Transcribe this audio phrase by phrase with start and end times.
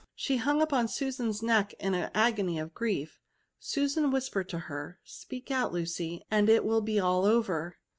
[0.15, 3.19] She hung upon Susan's neck in an agony of grief;
[3.59, 7.77] Susan whispered to her," Speak out, Lucy, and it will be all over.